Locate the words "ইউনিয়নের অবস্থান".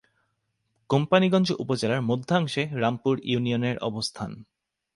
3.23-4.31